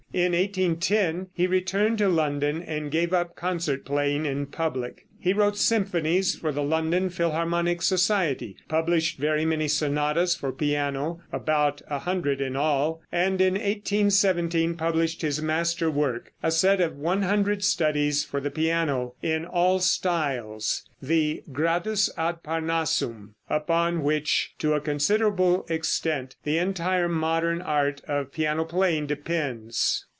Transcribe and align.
In 0.13 0.33
1810 0.33 1.27
he 1.33 1.47
returned 1.47 1.97
to 1.99 2.09
London 2.09 2.61
and 2.61 2.91
gave 2.91 3.13
up 3.13 3.37
concert 3.37 3.85
playing 3.85 4.25
in 4.25 4.45
public. 4.47 5.05
He 5.21 5.33
wrote 5.33 5.55
symphonies 5.55 6.35
for 6.35 6.51
the 6.51 6.63
London 6.63 7.11
Philharmonic 7.11 7.83
Society, 7.83 8.57
published 8.67 9.19
very 9.19 9.45
many 9.45 9.67
sonatas 9.67 10.35
for 10.35 10.51
piano 10.51 11.21
(about 11.31 11.79
100 11.89 12.41
in 12.41 12.55
all), 12.55 13.03
and 13.11 13.39
in 13.39 13.53
1817 13.53 14.75
published 14.77 15.21
his 15.21 15.39
master 15.39 15.91
work, 15.91 16.33
a 16.41 16.49
set 16.49 16.81
of 16.81 16.97
100 16.97 17.63
studies 17.63 18.23
for 18.25 18.39
the 18.41 18.49
piano, 18.49 19.13
in 19.21 19.45
all 19.45 19.77
styles, 19.77 20.89
the 20.99 21.43
"Gradus 21.51 22.09
ad 22.17 22.41
Parnassum," 22.41 23.35
upon 23.47 24.01
which 24.01 24.55
to 24.57 24.73
a 24.73 24.81
considerable 24.81 25.67
extent 25.69 26.35
the 26.45 26.57
entire 26.57 27.07
modern 27.07 27.61
art 27.61 28.01
of 28.07 28.31
piano 28.31 28.65
playing 28.65 29.05
depends. 29.05 30.07